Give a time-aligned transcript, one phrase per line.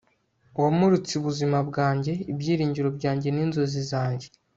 [0.61, 4.27] wamuritse ubuzima bwanjye, ibyiringiro byanjye, n'inzozi zanjye